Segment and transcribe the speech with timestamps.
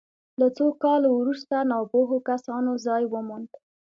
[0.39, 3.49] له څو کالو وروسته ناپوهو کسانو ځای وموند.